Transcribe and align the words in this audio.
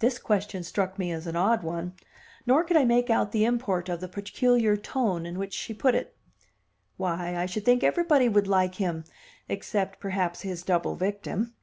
This 0.00 0.18
question 0.18 0.64
struck 0.64 0.98
me 0.98 1.12
as 1.12 1.28
an 1.28 1.36
odd 1.36 1.62
one; 1.62 1.94
nor 2.46 2.64
could 2.64 2.76
I 2.76 2.84
make 2.84 3.10
out 3.10 3.30
the 3.30 3.44
import 3.44 3.88
of 3.88 4.00
the 4.00 4.08
peculiar 4.08 4.76
tone 4.76 5.24
in 5.24 5.38
which 5.38 5.54
she 5.54 5.72
put 5.72 5.94
it. 5.94 6.16
"Why, 6.96 7.36
I 7.36 7.46
should 7.46 7.64
think 7.64 7.84
everybody 7.84 8.28
would 8.28 8.48
like 8.48 8.74
him 8.74 9.04
except, 9.48 10.00
perhaps, 10.00 10.40
his 10.40 10.64
double 10.64 10.96
victim." 10.96 11.54